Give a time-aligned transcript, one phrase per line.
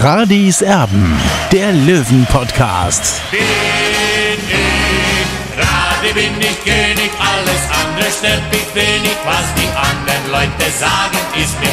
[0.00, 1.20] Radis Erben,
[1.50, 3.20] der Löwen-Podcast.
[3.32, 4.38] Bin ich,
[5.58, 11.58] Radi bin ich König, alles andere stört mich wenig, was die anderen Leute sagen, ist
[11.58, 11.67] mir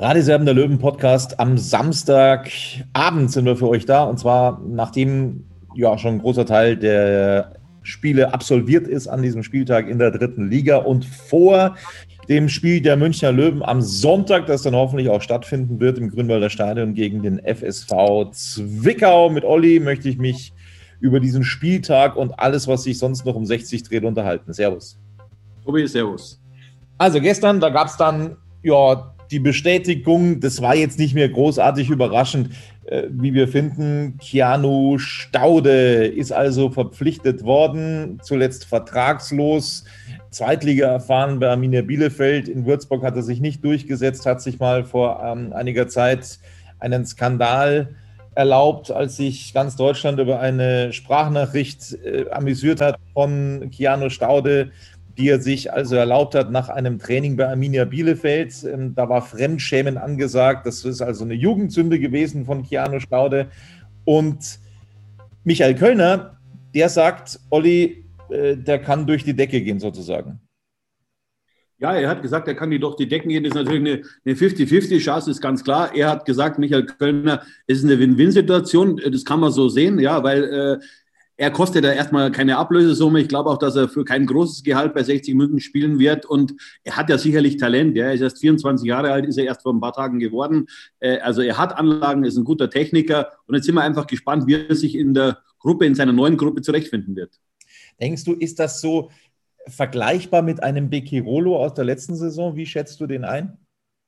[0.00, 1.38] Radioserben der Löwen Podcast.
[1.38, 4.04] Am Samstagabend sind wir für euch da.
[4.04, 9.88] Und zwar nachdem ja schon ein großer Teil der Spiele absolviert ist an diesem Spieltag
[9.88, 11.76] in der dritten Liga und vor
[12.30, 16.48] dem Spiel der Münchner Löwen am Sonntag, das dann hoffentlich auch stattfinden wird im Grünwalder
[16.48, 19.28] Stadion gegen den FSV Zwickau.
[19.28, 20.54] Mit Olli möchte ich mich
[21.00, 24.54] über diesen Spieltag und alles, was sich sonst noch um 60 dreht, unterhalten.
[24.54, 24.98] Servus.
[25.62, 26.40] Tobi, servus.
[26.96, 31.88] Also gestern, da gab es dann ja die Bestätigung, das war jetzt nicht mehr großartig
[31.88, 32.50] überraschend,
[32.84, 34.18] äh, wie wir finden.
[34.18, 39.84] Keanu Staude ist also verpflichtet worden, zuletzt vertragslos.
[40.30, 42.48] Zweitliga erfahren bei Arminia Bielefeld.
[42.48, 46.38] In Würzburg hat er sich nicht durchgesetzt, hat sich mal vor ähm, einiger Zeit
[46.78, 47.94] einen Skandal
[48.34, 54.70] erlaubt, als sich ganz Deutschland über eine Sprachnachricht äh, amüsiert hat von Keanu Staude,
[55.20, 58.64] die er sich also erlaubt hat nach einem Training bei Arminia Bielefeld.
[58.64, 60.66] Ähm, da war Fremdschämen angesagt.
[60.66, 63.48] Das ist also eine Jugendsünde gewesen von Keanu Staude.
[64.06, 64.58] Und
[65.44, 66.38] Michael Kölner,
[66.74, 70.40] der sagt, Olli, äh, der kann durch die Decke gehen sozusagen.
[71.78, 73.42] Ja, er hat gesagt, er kann die durch die Decken gehen.
[73.42, 75.94] Das ist natürlich eine 50-50-Chance, ist ganz klar.
[75.94, 79.00] Er hat gesagt, Michael Kölner, es ist eine Win-Win-Situation.
[79.12, 80.78] Das kann man so sehen, ja, weil äh,
[81.40, 83.18] er kostet ja erstmal keine Ablösesumme.
[83.18, 86.26] Ich glaube auch, dass er für kein großes Gehalt bei 60 Minuten spielen wird.
[86.26, 86.52] Und
[86.84, 87.96] er hat ja sicherlich Talent.
[87.96, 88.08] Ja.
[88.08, 90.66] Er ist erst 24 Jahre alt, ist er erst vor ein paar Tagen geworden.
[90.98, 93.30] Äh, also er hat Anlagen, ist ein guter Techniker.
[93.46, 96.36] Und jetzt sind wir einfach gespannt, wie er sich in der Gruppe, in seiner neuen
[96.36, 97.40] Gruppe zurechtfinden wird.
[98.02, 99.10] Denkst du, ist das so
[99.66, 102.54] vergleichbar mit einem Becchirolo aus der letzten Saison?
[102.54, 103.56] Wie schätzt du den ein?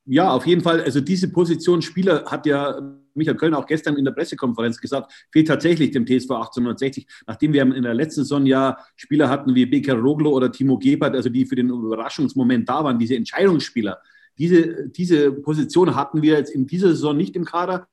[0.04, 0.82] Ja, auf jeden Fall.
[0.82, 2.78] Also diese Position Spieler hat ja
[3.14, 7.62] Michael Köln auch gestern in der Pressekonferenz gesagt, fehlt tatsächlich dem TSV 1860, nachdem wir
[7.62, 11.46] in der letzten Saison ja Spieler hatten wie Becker Roglo oder Timo Gebert, also die
[11.46, 14.00] für den Überraschungsmoment da waren, diese Entscheidungsspieler.
[14.38, 17.86] Diese, diese Position hatten wir jetzt in dieser Saison nicht im Kader.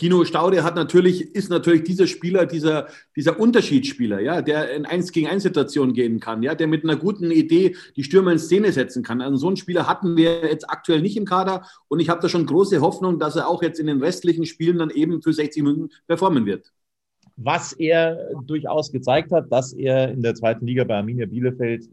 [0.00, 5.12] Kino Staude hat natürlich, ist natürlich dieser Spieler, dieser, dieser Unterschiedsspieler, ja, der in 1
[5.12, 8.72] gegen 1 Situationen gehen kann, ja, der mit einer guten Idee die Stürmer in Szene
[8.72, 9.20] setzen kann.
[9.20, 12.30] Also so einen Spieler hatten wir jetzt aktuell nicht im Kader und ich habe da
[12.30, 15.62] schon große Hoffnung, dass er auch jetzt in den restlichen Spielen dann eben für 60
[15.64, 16.72] Minuten performen wird.
[17.36, 21.90] Was er durchaus gezeigt hat, dass er in der zweiten Liga bei Arminia Bielefeld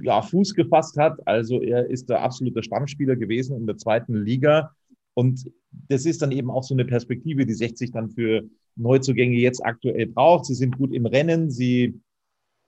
[0.00, 1.18] ja, Fuß gefasst hat.
[1.26, 4.74] Also er ist der absolute Stammspieler gewesen in der zweiten Liga
[5.14, 8.44] und das ist dann eben auch so eine Perspektive, die 60 dann für
[8.76, 10.46] Neuzugänge jetzt aktuell braucht.
[10.46, 12.00] Sie sind gut im Rennen, sie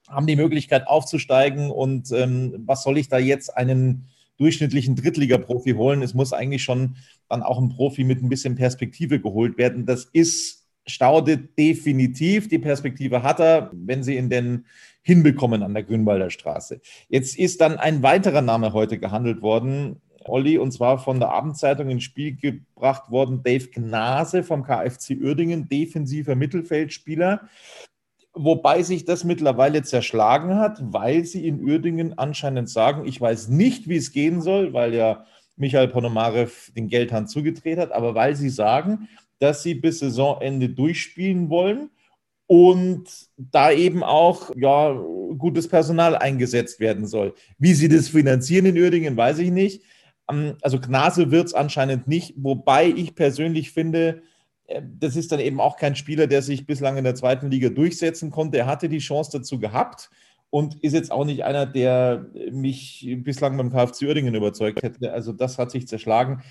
[0.07, 1.69] haben die Möglichkeit aufzusteigen.
[1.69, 4.07] Und ähm, was soll ich da jetzt einen
[4.37, 6.01] durchschnittlichen Drittliga-Profi holen?
[6.01, 6.95] Es muss eigentlich schon
[7.27, 9.85] dann auch ein Profi mit ein bisschen Perspektive geholt werden.
[9.85, 12.47] Das ist Staude definitiv.
[12.47, 14.65] Die Perspektive hat er, wenn sie ihn denn
[15.01, 16.79] hinbekommen an der Grünwalder Straße.
[17.09, 21.89] Jetzt ist dann ein weiterer Name heute gehandelt worden, Olli, und zwar von der Abendzeitung
[21.89, 27.47] ins Spiel gebracht worden, Dave Gnase vom KfC Uerdingen, defensiver Mittelfeldspieler.
[28.33, 33.89] Wobei sich das mittlerweile zerschlagen hat, weil sie in Uerdingen anscheinend sagen, ich weiß nicht,
[33.89, 38.49] wie es gehen soll, weil ja Michael Ponomarev den Geldhand zugedreht hat, aber weil sie
[38.49, 41.89] sagen, dass sie bis Saisonende durchspielen wollen
[42.47, 43.05] und
[43.37, 44.93] da eben auch ja,
[45.37, 47.33] gutes Personal eingesetzt werden soll.
[47.57, 49.83] Wie sie das finanzieren in Uerdingen, weiß ich nicht.
[50.29, 54.21] Ähm, also Gnase wird es anscheinend nicht, wobei ich persönlich finde,
[54.67, 57.69] äh, das ist dann eben auch kein Spieler, der sich bislang in der zweiten Liga
[57.69, 58.57] durchsetzen konnte.
[58.57, 60.09] Er hatte die Chance dazu gehabt
[60.49, 65.11] und ist jetzt auch nicht einer, der mich bislang beim KfC Uerdingen überzeugt hätte.
[65.11, 66.41] Also das hat sich zerschlagen.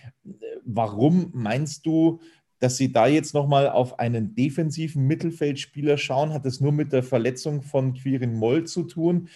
[0.65, 2.21] Warum meinst du,
[2.59, 6.33] dass Sie da jetzt nochmal auf einen defensiven Mittelfeldspieler schauen?
[6.33, 9.29] Hat das nur mit der Verletzung von Quirin Moll zu tun?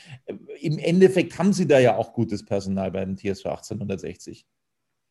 [0.61, 4.47] Im Endeffekt haben Sie da ja auch gutes Personal beim TSV 1860.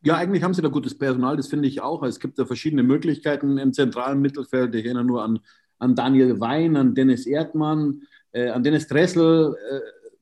[0.02, 2.04] Ja, eigentlich haben sie da gutes Personal, das finde ich auch.
[2.04, 4.74] Es gibt da verschiedene Möglichkeiten im zentralen Mittelfeld.
[4.74, 5.40] Ich erinnere nur an,
[5.78, 9.56] an Daniel Wein, an Dennis Erdmann, äh, an Dennis Dressel.
[9.56, 9.80] Äh,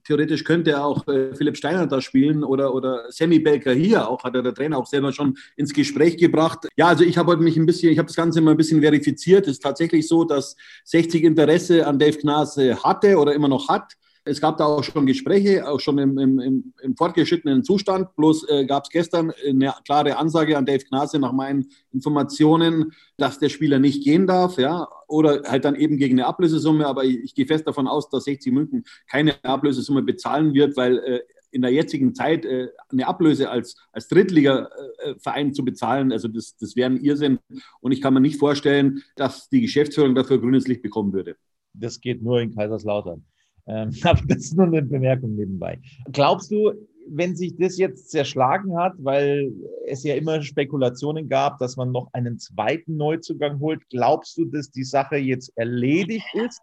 [0.08, 4.36] theoretisch könnte auch äh, Philipp Steiner da spielen oder, oder Sammy Belker hier auch, hat
[4.36, 6.68] er der Trainer auch selber schon ins Gespräch gebracht.
[6.78, 8.82] Ja, also ich habe heute mich ein bisschen, ich habe das Ganze mal ein bisschen
[8.82, 9.46] verifiziert.
[9.46, 10.56] Es ist tatsächlich so, dass
[10.86, 13.94] 60 Interesse an Dave Gnase hatte oder immer noch hat.
[14.28, 18.16] Es gab da auch schon Gespräche, auch schon im, im, im fortgeschrittenen Zustand.
[18.16, 23.40] Bloß äh, gab es gestern eine klare Ansage an Dave Gnase nach meinen Informationen, dass
[23.40, 26.86] der Spieler nicht gehen darf, ja, oder halt dann eben gegen eine Ablösesumme.
[26.86, 30.98] Aber ich, ich gehe fest davon aus, dass 60 München keine Ablösesumme bezahlen wird, weil
[31.00, 31.20] äh,
[31.52, 36.76] in der jetzigen Zeit äh, eine Ablöse als, als Drittliga-Verein zu bezahlen, also das, das
[36.76, 37.40] wäre ein Irrsinn.
[37.80, 41.36] Und ich kann mir nicht vorstellen, dass die Geschäftsführung dafür grünes Licht bekommen würde.
[41.74, 43.26] Das geht nur in Kaiserslautern.
[43.68, 45.80] Ähm, aber das ist nur eine Bemerkung nebenbei.
[46.12, 46.74] Glaubst du,
[47.10, 49.52] wenn sich das jetzt zerschlagen hat, weil
[49.86, 54.72] es ja immer Spekulationen gab, dass man noch einen zweiten Neuzugang holt, glaubst du, dass
[54.72, 56.62] die Sache jetzt erledigt ist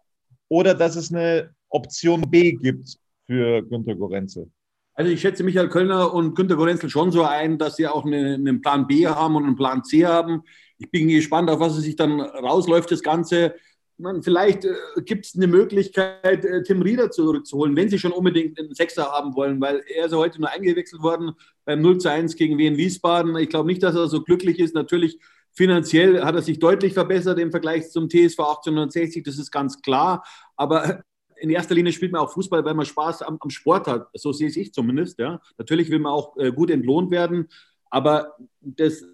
[0.49, 4.51] oder dass es eine Option B gibt für Günter Gorenzel?
[4.93, 8.35] Also ich schätze Michael Kölner und Günter Gorenzel schon so ein, dass sie auch eine,
[8.35, 10.43] einen Plan B haben und einen Plan C haben.
[10.77, 13.55] Ich bin gespannt, auf was es sich dann rausläuft, das Ganze
[13.97, 14.73] man, vielleicht äh,
[15.05, 19.35] gibt es eine Möglichkeit, äh, Tim Rieder zurückzuholen, wenn sie schon unbedingt einen Sechser haben
[19.35, 21.31] wollen, weil er ist ja heute nur eingewechselt worden
[21.65, 23.35] beim 0 zu 1 gegen Wien Wiesbaden.
[23.37, 24.75] Ich glaube nicht, dass er so glücklich ist.
[24.75, 25.19] Natürlich
[25.53, 30.23] finanziell hat er sich deutlich verbessert im Vergleich zum TSV 1860, das ist ganz klar.
[30.57, 31.03] Aber
[31.37, 34.07] in erster Linie spielt man auch Fußball, weil man Spaß am, am Sport hat.
[34.13, 35.19] So sehe ich zumindest.
[35.19, 35.41] Ja.
[35.57, 37.47] Natürlich will man auch äh, gut entlohnt werden,
[37.89, 39.05] aber das äh,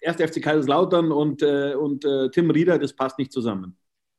[0.00, 3.76] erste FC Kaiserslautern und, äh, und äh, Tim Rieder, das passt nicht zusammen.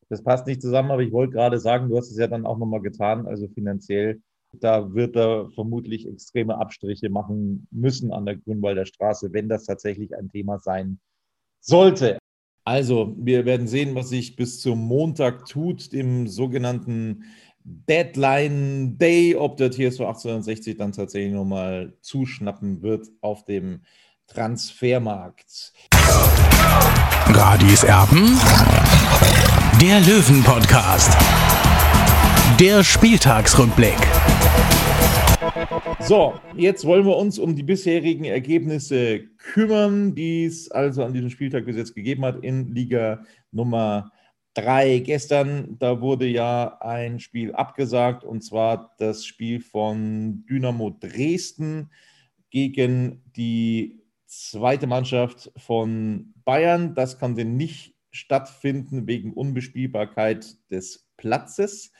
[0.10, 2.57] Das passt nicht zusammen, aber ich wollte gerade sagen, du hast es ja dann auch
[2.57, 4.22] nochmal getan, also finanziell.
[4.54, 10.16] Da wird er vermutlich extreme Abstriche machen müssen an der Grünwalder Straße, wenn das tatsächlich
[10.16, 11.00] ein Thema sein
[11.60, 12.19] sollte.
[12.63, 17.25] Also, wir werden sehen, was sich bis zum Montag tut, dem sogenannten
[17.63, 23.81] Deadline Day, ob der TSV 1860 dann tatsächlich nochmal zuschnappen wird auf dem
[24.28, 25.74] Transfermarkt.
[27.28, 28.40] Radis Erben
[29.81, 31.12] der Löwen-Podcast.
[32.60, 33.98] Der Spieltagsrückblick.
[36.00, 41.30] So, jetzt wollen wir uns um die bisherigen Ergebnisse kümmern, die es also an diesem
[41.30, 44.12] Spieltag bis jetzt gegeben hat in Liga Nummer
[44.54, 45.00] 3.
[45.00, 51.89] Gestern, da wurde ja ein Spiel abgesagt und zwar das Spiel von Dynamo Dresden
[52.50, 56.95] gegen die zweite Mannschaft von Bayern.
[56.95, 61.92] Das konnte nicht stattfinden wegen Unbespielbarkeit des Platzes.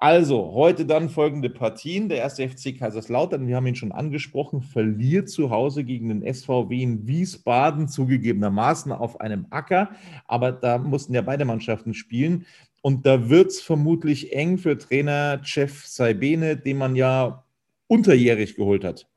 [0.00, 2.08] Also, heute dann folgende Partien.
[2.08, 6.80] Der erste FC Kaiserslautern, wir haben ihn schon angesprochen, verliert zu Hause gegen den SVW
[6.80, 9.90] in Wiesbaden, zugegebenermaßen auf einem Acker.
[10.26, 12.46] Aber da mussten ja beide Mannschaften spielen.
[12.80, 17.44] Und da wird es vermutlich eng für Trainer Jeff Saibene, den man ja
[17.88, 19.07] unterjährig geholt hat.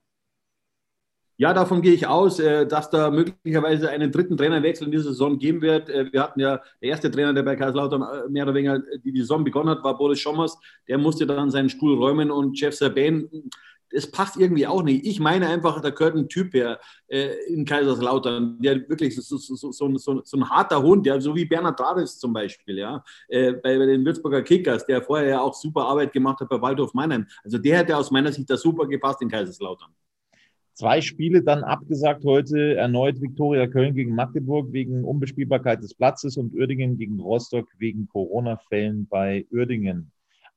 [1.41, 5.39] Ja, davon gehe ich aus, äh, dass da möglicherweise einen dritten Trainerwechsel in dieser Saison
[5.39, 5.89] geben wird.
[5.89, 9.17] Äh, wir hatten ja, der erste Trainer, der bei Kaiserslautern äh, mehr oder weniger die
[9.21, 10.55] Saison begonnen hat, war Boris Schommers.
[10.87, 13.27] Der musste dann seinen Stuhl räumen und Jeff Sabin,
[13.89, 15.03] das passt irgendwie auch nicht.
[15.03, 16.79] Ich meine einfach, da gehört ein Typ her
[17.47, 21.77] in Kaiserslautern, der wirklich so, so, so, so, ein harter Hund, ja, so wie Bernhard
[21.77, 26.13] Travis zum Beispiel, ja, bei, bei, den Würzburger Kickers, der vorher ja auch super Arbeit
[26.13, 27.27] gemacht hat bei Waldhof Mannheim.
[27.43, 29.91] Also der hätte aus meiner Sicht da super gepasst in Kaiserslautern.
[30.73, 36.53] Zwei Spiele dann abgesagt heute, erneut Viktoria Köln gegen Magdeburg wegen Unbespielbarkeit des Platzes und
[36.53, 40.11] Uerdingen gegen Rostock wegen Corona-Fällen bei Uerdingen.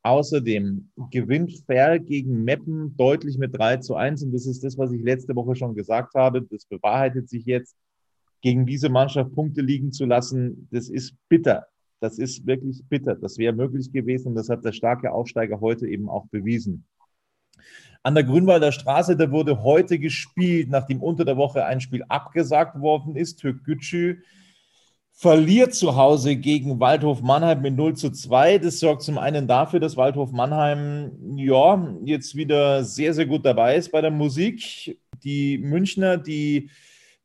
[0.05, 4.93] Außerdem gewinnt Ferl gegen Meppen deutlich mit 3 zu 1 und das ist das, was
[4.93, 6.43] ich letzte Woche schon gesagt habe.
[6.43, 7.77] Das bewahrheitet sich jetzt.
[8.41, 11.67] Gegen diese Mannschaft Punkte liegen zu lassen, das ist bitter.
[12.01, 13.15] Das ist wirklich bitter.
[13.15, 16.85] Das wäre möglich gewesen und das hat der starke Aufsteiger heute eben auch bewiesen.
[18.05, 22.79] An der Grünwalder Straße, da wurde heute gespielt, nachdem unter der Woche ein Spiel abgesagt
[22.79, 23.37] worden ist.
[23.37, 24.19] Türk Gücü
[25.11, 28.59] verliert zu Hause gegen Waldhof Mannheim mit 0 zu 2.
[28.59, 33.77] Das sorgt zum einen dafür, dass Waldhof Mannheim ja jetzt wieder sehr, sehr gut dabei
[33.77, 34.99] ist bei der Musik.
[35.23, 36.69] Die Münchner, die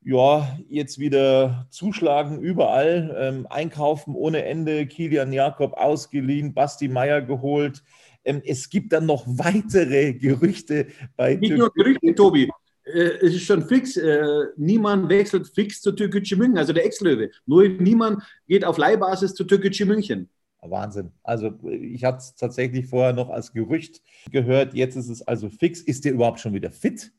[0.02, 7.84] ja, jetzt wieder zuschlagen überall, ähm, einkaufen ohne Ende, Kilian Jakob ausgeliehen, Basti Meier geholt,
[8.24, 12.50] es gibt dann noch weitere Gerüchte bei Nicht nur Gerüchte, Tobi.
[12.84, 13.98] Äh, es ist schon fix.
[13.98, 17.32] Äh, niemand wechselt fix zu Türkgücü München, also der Ex-Löwe.
[17.46, 20.30] Nur niemand geht auf Leihbasis zu Türkgücü München.
[20.62, 21.12] Wahnsinn.
[21.24, 24.74] Also ich hatte es tatsächlich vorher noch als Gerücht gehört.
[24.74, 25.82] Jetzt ist es also fix.
[25.82, 27.12] Ist der überhaupt schon wieder fit?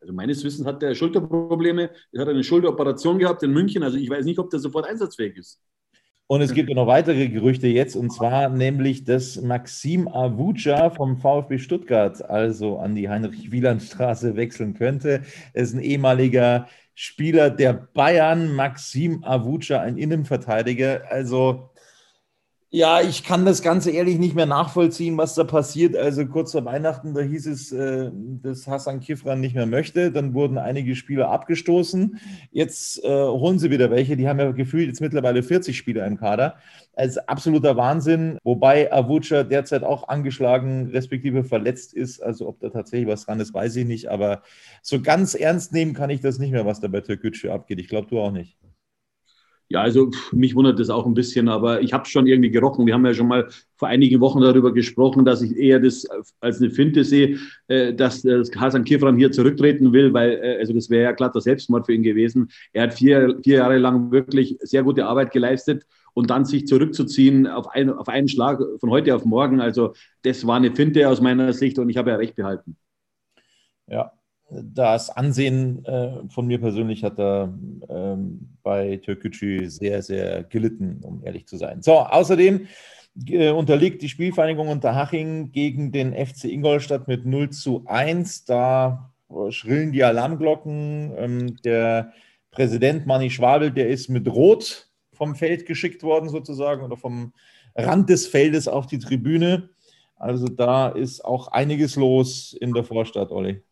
[0.00, 3.82] Also meines Wissens hat der Schulterprobleme, er hat eine Schulteroperation gehabt in München.
[3.82, 5.60] Also ich weiß nicht, ob der sofort einsatzfähig ist.
[6.28, 11.58] Und es gibt noch weitere Gerüchte jetzt, und zwar nämlich, dass Maxim Avuja vom VfB
[11.58, 15.22] Stuttgart also an die Heinrich-Wieland-Straße wechseln könnte.
[15.52, 21.02] Er ist ein ehemaliger Spieler der Bayern, Maxim Avuja, ein Innenverteidiger.
[21.10, 21.70] Also
[22.74, 25.94] ja, ich kann das Ganze ehrlich nicht mehr nachvollziehen, was da passiert.
[25.94, 28.10] Also kurz vor Weihnachten, da hieß es, äh,
[28.42, 30.10] dass Hassan Kifran nicht mehr möchte.
[30.10, 32.18] Dann wurden einige Spieler abgestoßen.
[32.50, 34.16] Jetzt äh, holen sie wieder welche.
[34.16, 36.54] Die haben ja gefühlt jetzt mittlerweile 40 Spieler im Kader.
[36.94, 38.38] Also absoluter Wahnsinn.
[38.42, 42.22] Wobei Avucha derzeit auch angeschlagen, respektive verletzt ist.
[42.22, 44.08] Also ob da tatsächlich was dran ist, weiß ich nicht.
[44.08, 44.40] Aber
[44.80, 47.80] so ganz ernst nehmen kann ich das nicht mehr, was da bei Türkgücü abgeht.
[47.80, 48.56] Ich glaube, du auch nicht.
[49.72, 52.84] Ja, also mich wundert das auch ein bisschen, aber ich habe es schon irgendwie gerochen.
[52.84, 56.06] Wir haben ja schon mal vor einigen Wochen darüber gesprochen, dass ich eher das
[56.40, 57.38] als eine Finte sehe,
[57.68, 61.86] äh, dass Hasan Kifran hier zurücktreten will, weil äh, also das wäre ja glatter Selbstmord
[61.86, 62.50] für ihn gewesen.
[62.74, 67.46] Er hat vier, vier Jahre lang wirklich sehr gute Arbeit geleistet und dann sich zurückzuziehen
[67.46, 69.62] auf, ein, auf einen Schlag von heute auf morgen.
[69.62, 72.76] Also das war eine Finte aus meiner Sicht und ich habe ja recht behalten.
[73.86, 74.12] Ja,
[74.62, 77.52] das Ansehen äh, von mir persönlich hat da
[77.88, 81.82] ähm, bei Türkgücü sehr, sehr gelitten, um ehrlich zu sein.
[81.82, 82.66] So, außerdem
[83.26, 88.44] äh, unterliegt die Spielvereinigung Unterhaching gegen den FC Ingolstadt mit 0 zu 1.
[88.44, 89.12] Da
[89.50, 91.12] schrillen die Alarmglocken.
[91.16, 92.12] Ähm, der
[92.50, 97.32] Präsident Manni Schwabel, der ist mit Rot vom Feld geschickt worden, sozusagen, oder vom
[97.74, 99.70] Rand des Feldes auf die Tribüne.
[100.16, 103.62] Also da ist auch einiges los in der Vorstadt, Olli.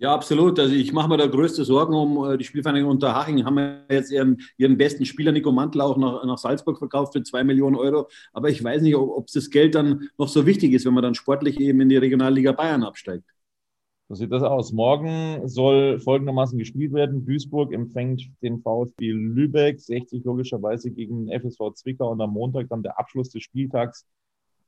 [0.00, 0.58] Ja, absolut.
[0.58, 3.44] Also ich mache mir da größte Sorgen um äh, die Spielvereinigung Unterhaching.
[3.44, 7.22] Haben wir jetzt ihren, ihren besten Spieler Nico Mantel auch nach, nach Salzburg verkauft für
[7.22, 8.08] zwei Millionen Euro.
[8.32, 11.02] Aber ich weiß nicht, ob, ob das Geld dann noch so wichtig ist, wenn man
[11.02, 13.26] dann sportlich eben in die Regionalliga Bayern absteigt.
[14.08, 14.72] So sieht das aus.
[14.72, 17.26] Morgen soll folgendermaßen gespielt werden.
[17.26, 22.98] Duisburg empfängt den VfB Lübeck, 60 logischerweise gegen FSV Zwickau und am Montag dann der
[22.98, 24.06] Abschluss des Spieltags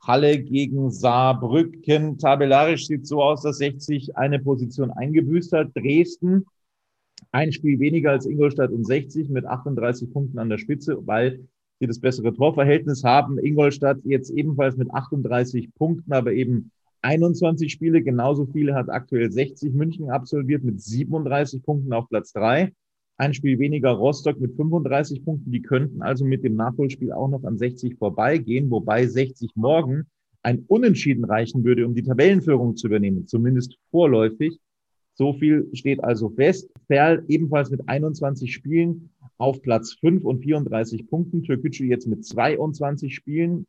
[0.05, 2.19] Halle gegen Saarbrücken.
[2.19, 5.71] Tabellarisch sieht so aus, dass 60 eine Position eingebüßt hat.
[5.75, 6.45] Dresden
[7.31, 11.47] ein Spiel weniger als Ingolstadt und 60 mit 38 Punkten an der Spitze, weil
[11.79, 13.39] sie das bessere Torverhältnis haben.
[13.39, 16.71] Ingolstadt jetzt ebenfalls mit 38 Punkten, aber eben
[17.03, 18.03] 21 Spiele.
[18.03, 22.73] Genauso viele hat aktuell 60 München absolviert mit 37 Punkten auf Platz 3
[23.17, 25.53] ein Spiel weniger Rostock mit 35 Punkten.
[25.53, 30.07] Die könnten also mit dem Nachholspiel auch noch an 60 vorbeigehen, wobei 60 morgen
[30.43, 34.59] ein Unentschieden reichen würde, um die Tabellenführung zu übernehmen, zumindest vorläufig.
[35.15, 36.71] So viel steht also fest.
[36.87, 41.43] Ferl ebenfalls mit 21 Spielen auf Platz 5 und 34 Punkten.
[41.43, 43.67] Türkgücü jetzt mit 22 Spielen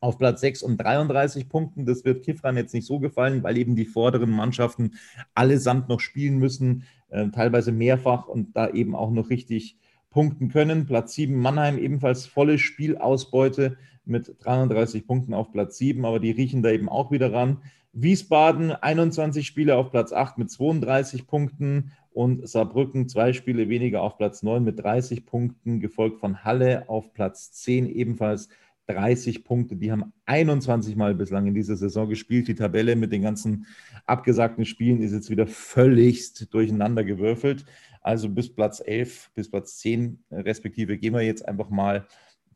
[0.00, 1.86] auf Platz 6 und 33 Punkten.
[1.86, 4.92] Das wird Kifran jetzt nicht so gefallen, weil eben die vorderen Mannschaften
[5.34, 9.76] allesamt noch spielen müssen, äh, teilweise mehrfach und da eben auch noch richtig
[10.10, 10.86] punkten können.
[10.86, 16.62] Platz 7 Mannheim ebenfalls volle Spielausbeute mit 33 Punkten auf Platz 7, aber die riechen
[16.62, 17.58] da eben auch wieder ran.
[17.92, 24.16] Wiesbaden 21 Spiele auf Platz 8 mit 32 Punkten und Saarbrücken zwei Spiele weniger auf
[24.16, 28.48] Platz 9 mit 30 Punkten, gefolgt von Halle auf Platz 10 ebenfalls
[28.86, 29.76] 30 Punkte.
[29.76, 32.48] Die haben 21 Mal bislang in dieser Saison gespielt.
[32.48, 33.66] Die Tabelle mit den ganzen
[34.06, 37.64] abgesagten Spielen ist jetzt wieder völligst durcheinander gewürfelt.
[38.00, 42.06] Also bis Platz 11, bis Platz 10 respektive gehen wir jetzt einfach mal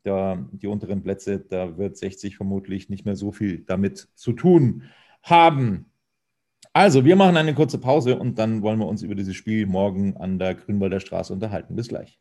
[0.03, 1.41] da, die unteren Plätze.
[1.41, 4.85] Da wird 60 vermutlich nicht mehr so viel damit zu tun
[5.23, 5.87] haben.
[6.73, 10.17] Also, wir machen eine kurze Pause und dann wollen wir uns über dieses Spiel morgen
[10.17, 11.75] an der Grünwalder Straße unterhalten.
[11.75, 12.21] Bis gleich.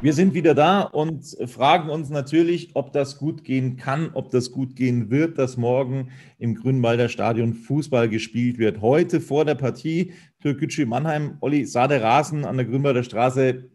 [0.00, 4.52] Wir sind wieder da und fragen uns natürlich, ob das gut gehen kann, ob das
[4.52, 8.80] gut gehen wird, dass morgen im Grünwalder Stadion Fußball gespielt wird.
[8.80, 13.70] Heute vor der Partie Türkgücü Mannheim, Olli, sah der Rasen an der Grünwalder Straße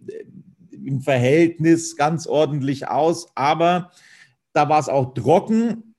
[0.72, 3.92] im Verhältnis ganz ordentlich aus, aber
[4.53, 5.94] da war es auch trocken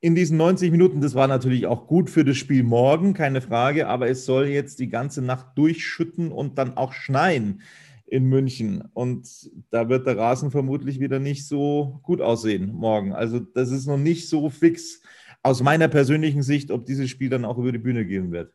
[0.00, 1.00] in diesen 90 Minuten.
[1.00, 4.80] Das war natürlich auch gut für das Spiel morgen, keine Frage, aber es soll jetzt
[4.80, 7.62] die ganze Nacht durchschütten und dann auch schneien
[8.10, 8.82] in München.
[8.94, 9.28] Und
[9.70, 13.12] da wird der Rasen vermutlich wieder nicht so gut aussehen morgen.
[13.12, 15.02] Also das ist noch nicht so fix
[15.42, 18.52] aus meiner persönlichen Sicht, ob dieses Spiel dann auch über die Bühne gehen wird.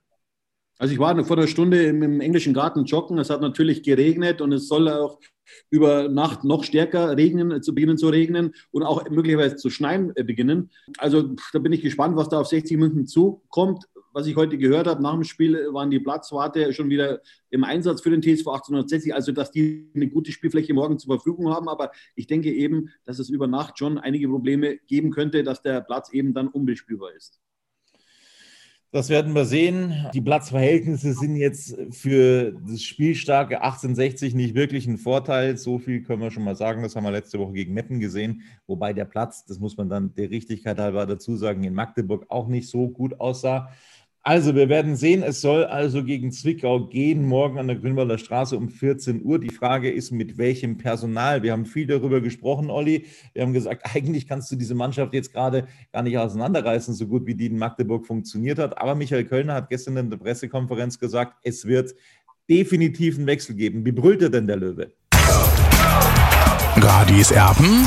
[0.80, 3.18] Also ich war vor einer Stunde im, im, englischen Garten joggen.
[3.18, 5.20] Es hat natürlich geregnet und es soll auch
[5.70, 10.24] über Nacht noch stärker regnen, zu beginnen zu regnen und auch möglicherweise zu schneien äh,
[10.24, 10.72] beginnen.
[10.98, 14.88] Also da bin ich gespannt, was da auf 60 Minuten zukommt was ich heute gehört
[14.88, 19.14] habe, nach dem Spiel waren die Platzwarte schon wieder im Einsatz für den TSV 1860,
[19.14, 21.68] also dass die eine gute Spielfläche morgen zur Verfügung haben.
[21.68, 25.82] Aber ich denke eben, dass es über Nacht schon einige Probleme geben könnte, dass der
[25.82, 27.44] Platz eben dann unbespielbar ist.
[28.94, 30.06] Das werden wir sehen.
[30.14, 35.58] Die Platzverhältnisse sind jetzt für das spielstarke 1860 nicht wirklich ein Vorteil.
[35.58, 36.84] So viel können wir schon mal sagen.
[36.84, 38.44] Das haben wir letzte Woche gegen Meppen gesehen.
[38.68, 42.48] Wobei der Platz, das muss man dann der Richtigkeit halber dazu sagen, in Magdeburg auch
[42.48, 43.72] nicht so gut aussah.
[44.26, 48.56] Also, wir werden sehen, es soll also gegen Zwickau gehen, morgen an der Grünwalder Straße
[48.56, 49.38] um 14 Uhr.
[49.38, 51.44] Die Frage ist, mit welchem Personal?
[51.44, 53.06] Wir haben viel darüber gesprochen, Olli.
[53.34, 57.26] Wir haben gesagt, eigentlich kannst du diese Mannschaft jetzt gerade gar nicht auseinanderreißen, so gut
[57.26, 58.78] wie die in Magdeburg funktioniert hat.
[58.78, 61.94] Aber Michael Kölner hat gestern in der Pressekonferenz gesagt, es wird
[62.50, 63.86] definitiv einen Wechsel geben.
[63.86, 64.94] Wie brüllt er denn der Löwe?
[66.78, 67.86] Radis Erben,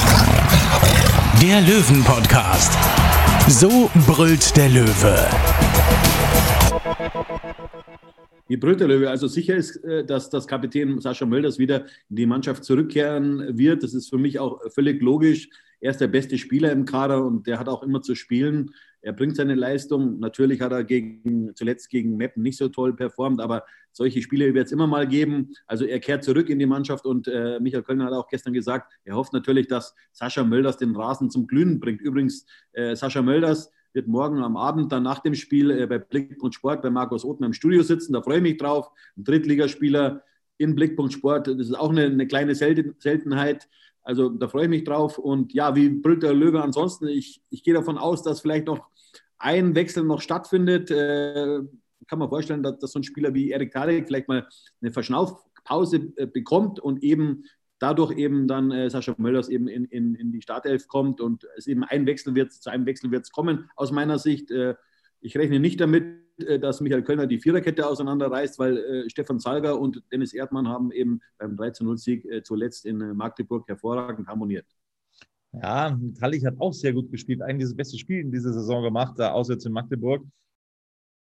[1.40, 2.76] der Löwen-Podcast.
[3.49, 5.31] So brüllt der Löwe.
[8.48, 12.64] Die Brütterlöwe, also sicher ist, äh, dass das Kapitän Sascha Mölders wieder in die Mannschaft
[12.64, 13.82] zurückkehren wird.
[13.82, 15.48] Das ist für mich auch völlig logisch.
[15.80, 18.70] Er ist der beste Spieler im Kader und der hat auch immer zu spielen.
[19.02, 20.18] Er bringt seine Leistung.
[20.20, 24.66] Natürlich hat er gegen, zuletzt gegen Meppen nicht so toll performt, aber solche Spiele wird
[24.66, 25.52] es immer mal geben.
[25.66, 28.92] Also er kehrt zurück in die Mannschaft und äh, Michael Kölner hat auch gestern gesagt,
[29.04, 32.00] er hofft natürlich, dass Sascha Mölders den Rasen zum Glühen bringt.
[32.00, 36.54] Übrigens, äh, Sascha Mölders wird morgen am Abend dann nach dem Spiel äh, bei Blickpunkt
[36.54, 38.12] Sport bei Markus Othmer im Studio sitzen.
[38.12, 38.90] Da freue ich mich drauf.
[39.16, 40.22] Ein Drittligaspieler
[40.59, 43.68] in Blickpunkt Sport, das ist auch eine, eine kleine Selten, Seltenheit.
[44.02, 45.18] Also da freue ich mich drauf.
[45.18, 47.09] Und ja, wie brüllt der Löwe ansonsten?
[47.09, 48.87] Ich, ich gehe davon aus, dass vielleicht noch
[49.38, 50.90] ein Wechsel noch stattfindet.
[50.90, 51.61] Äh,
[52.06, 54.46] kann man vorstellen, dass, dass so ein Spieler wie Erik Tarek vielleicht mal
[54.82, 57.44] eine Verschnaufpause äh, bekommt und eben
[57.78, 61.66] dadurch eben dann äh, Sascha Mölders eben in, in, in die Startelf kommt und es
[61.66, 64.50] eben ein Wechsel wird, zu einem Wechsel wird es kommen, aus meiner Sicht.
[64.50, 64.74] Äh,
[65.20, 66.04] ich rechne nicht damit,
[66.38, 70.92] äh, dass Michael Kölner die Viererkette auseinanderreißt, weil äh, Stefan Salger und Dennis Erdmann haben
[70.92, 74.66] eben beim 13-0-Sieg äh, zuletzt in äh, Magdeburg hervorragend harmoniert.
[75.52, 79.14] Ja, Kallich hat auch sehr gut gespielt, eigentlich das beste Spiel in dieser Saison gemacht,
[79.18, 80.22] da auswärts in Magdeburg.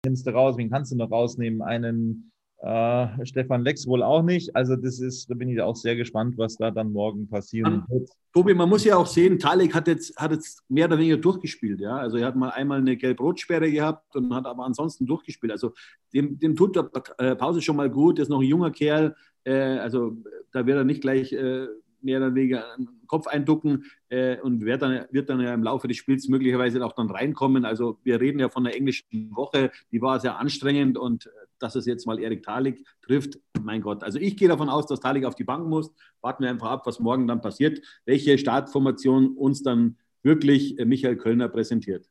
[0.04, 1.62] Nimmst du raus, wen kannst du noch rausnehmen?
[1.62, 4.54] Einen äh, Stefan Lex wohl auch nicht.
[4.54, 8.08] Also das ist, da bin ich auch sehr gespannt, was da dann morgen passieren wird.
[8.32, 11.80] Tobi, man muss ja auch sehen, Talek hat jetzt, hat jetzt mehr oder weniger durchgespielt.
[11.80, 11.96] Ja?
[11.96, 15.50] Also er hat mal einmal eine Gelb-Rot-Sperre gehabt und hat aber ansonsten durchgespielt.
[15.50, 15.72] Also
[16.14, 18.20] dem, dem tut der äh, Pause schon mal gut.
[18.20, 19.16] Er ist noch ein junger Kerl.
[19.42, 20.16] Äh, also
[20.52, 21.66] da wird er nicht gleich äh,
[22.00, 25.88] mehr oder weniger einen Kopf einducken äh, und wird dann, wird dann ja im Laufe
[25.88, 27.64] des Spiels möglicherweise auch dann reinkommen.
[27.64, 31.30] Also wir reden ja von der englischen Woche, die war sehr anstrengend und äh,
[31.62, 34.02] dass es jetzt mal Erik Talik trifft, mein Gott.
[34.02, 35.92] Also ich gehe davon aus, dass Talik auf die Bank muss.
[36.20, 41.16] Warten wir einfach ab, was morgen dann passiert, welche Startformation uns dann wirklich äh, Michael
[41.16, 42.08] Kölner präsentiert.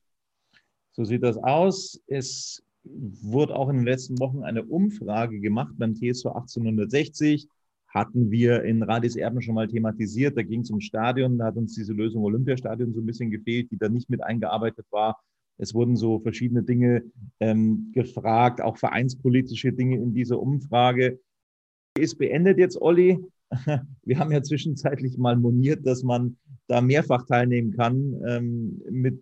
[0.93, 2.01] So sieht das aus.
[2.07, 7.47] Es wurde auch in den letzten Wochen eine Umfrage gemacht beim TSV 1860
[7.93, 10.37] hatten wir in Radis Erben schon mal thematisiert.
[10.37, 13.69] Da ging es um Stadion, da hat uns diese Lösung Olympiastadion so ein bisschen gefehlt,
[13.69, 15.21] die da nicht mit eingearbeitet war.
[15.61, 17.03] Es wurden so verschiedene Dinge
[17.39, 21.19] ähm, gefragt, auch vereinspolitische Dinge in dieser Umfrage.
[21.95, 23.19] Ist beendet jetzt, Olli.
[24.03, 29.21] Wir haben ja zwischenzeitlich mal moniert, dass man da mehrfach teilnehmen kann ähm, mit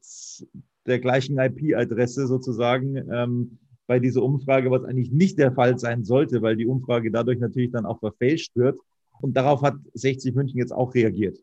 [0.85, 2.95] der gleichen IP-Adresse sozusagen.
[3.11, 7.39] Ähm, bei dieser Umfrage, was eigentlich nicht der Fall sein sollte, weil die Umfrage dadurch
[7.39, 8.79] natürlich dann auch verfälscht wird.
[9.19, 11.37] Und darauf hat 60 München jetzt auch reagiert.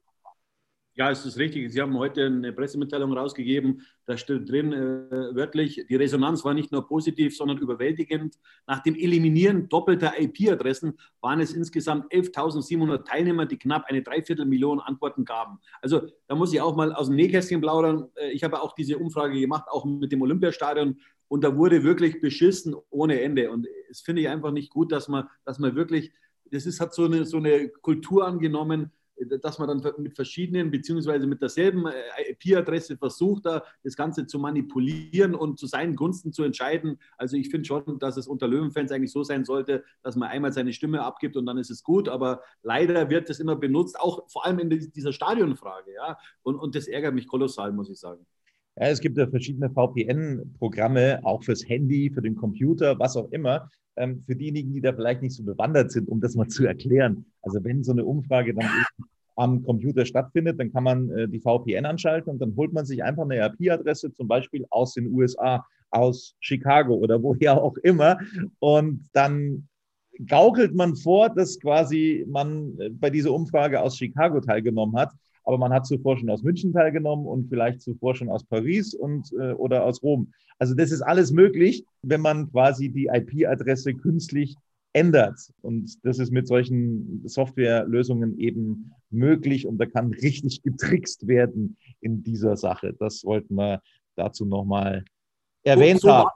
[0.98, 1.70] Ja, es ist richtig.
[1.70, 3.82] Sie haben heute eine Pressemitteilung rausgegeben.
[4.06, 8.38] Da steht drin äh, wörtlich, die Resonanz war nicht nur positiv, sondern überwältigend.
[8.66, 15.26] Nach dem Eliminieren doppelter IP-Adressen waren es insgesamt 11.700 Teilnehmer, die knapp eine Dreiviertelmillion Antworten
[15.26, 15.58] gaben.
[15.82, 18.08] Also da muss ich auch mal aus dem Nähkästchen plaudern.
[18.14, 20.98] Äh, ich habe auch diese Umfrage gemacht, auch mit dem Olympiastadion.
[21.28, 23.50] Und da wurde wirklich beschissen ohne Ende.
[23.50, 26.10] Und es finde ich einfach nicht gut, dass man, dass man wirklich,
[26.50, 28.92] das ist, hat so eine, so eine Kultur angenommen,
[29.40, 34.38] dass man dann mit verschiedenen beziehungsweise mit derselben äh, IP-Adresse versucht, da das Ganze zu
[34.38, 36.98] manipulieren und zu seinen Gunsten zu entscheiden.
[37.16, 40.52] Also ich finde schon, dass es unter Löwenfans eigentlich so sein sollte, dass man einmal
[40.52, 42.08] seine Stimme abgibt und dann ist es gut.
[42.08, 45.94] Aber leider wird das immer benutzt, auch vor allem in dieser Stadionfrage.
[45.94, 46.18] Ja?
[46.42, 48.26] Und, und das ärgert mich kolossal, muss ich sagen.
[48.78, 53.70] Ja, es gibt ja verschiedene VPN-Programme, auch fürs Handy, für den Computer, was auch immer.
[53.96, 57.24] Ähm, für diejenigen, die da vielleicht nicht so bewandert sind, um das mal zu erklären.
[57.42, 58.68] Also wenn so eine Umfrage dann
[59.36, 63.02] am Computer stattfindet, dann kann man äh, die VPN anschalten und dann holt man sich
[63.04, 68.18] einfach eine IP-Adresse, zum Beispiel aus den USA, aus Chicago oder woher auch immer.
[68.58, 69.68] Und dann
[70.26, 75.12] gaukelt man vor, dass quasi man äh, bei dieser Umfrage aus Chicago teilgenommen hat
[75.46, 79.32] aber man hat zuvor schon aus München teilgenommen und vielleicht zuvor schon aus Paris und
[79.38, 80.32] äh, oder aus Rom.
[80.58, 84.56] Also das ist alles möglich, wenn man quasi die IP-Adresse künstlich
[84.92, 85.38] ändert.
[85.62, 92.22] Und das ist mit solchen Softwarelösungen eben möglich und da kann richtig getrickst werden in
[92.22, 92.94] dieser Sache.
[92.98, 93.82] Das wollten wir
[94.16, 95.04] dazu nochmal
[95.62, 96.30] erwähnt so, so haben.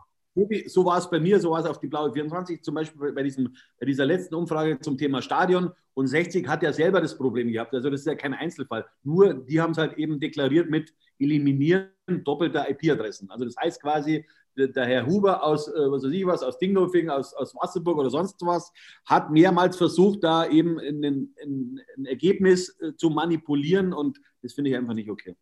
[0.66, 3.22] So war es bei mir, so war es auf die Blaue 24, zum Beispiel bei,
[3.22, 5.70] diesem, bei dieser letzten Umfrage zum Thema Stadion.
[5.94, 7.74] Und 60 hat ja selber das Problem gehabt.
[7.74, 8.86] Also das ist ja kein Einzelfall.
[9.02, 11.90] Nur die haben es halt eben deklariert mit Eliminieren
[12.24, 13.30] doppelter IP-Adressen.
[13.30, 14.24] Also das heißt quasi,
[14.56, 18.10] der Herr Huber aus, äh, was weiß ich was, aus Dingolfing, aus, aus Wasserburg oder
[18.10, 18.72] sonst was,
[19.06, 24.70] hat mehrmals versucht, da eben ein, ein, ein Ergebnis äh, zu manipulieren und das finde
[24.70, 25.36] ich einfach nicht okay.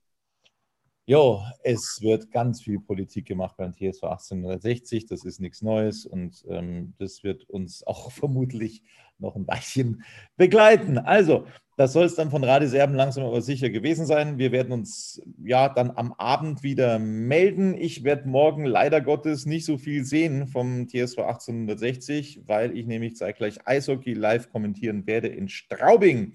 [1.09, 5.07] Jo, es wird ganz viel Politik gemacht beim TSV 1860.
[5.07, 8.83] Das ist nichts Neues und ähm, das wird uns auch vermutlich
[9.19, 10.05] noch ein Weilchen
[10.37, 10.99] begleiten.
[10.99, 11.47] Also,
[11.79, 14.37] das soll es dann von Radeserben langsam aber sicher gewesen sein.
[14.37, 17.75] Wir werden uns ja dann am Abend wieder melden.
[17.75, 23.17] Ich werde morgen leider Gottes nicht so viel sehen vom TSV 1860, weil ich nämlich
[23.17, 26.35] zeitgleich Eishockey live kommentieren werde in Straubing.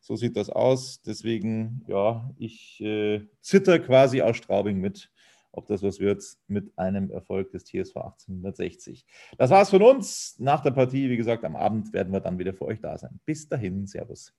[0.00, 1.02] So sieht das aus.
[1.02, 5.10] Deswegen, ja, ich äh, zitter quasi aus Straubing mit,
[5.52, 9.04] ob das was wird mit einem Erfolg des TSV 1860.
[9.36, 10.36] Das war's von uns.
[10.38, 13.20] Nach der Partie, wie gesagt, am Abend werden wir dann wieder für euch da sein.
[13.24, 14.32] Bis dahin, Servus.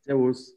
[0.00, 0.56] Servus.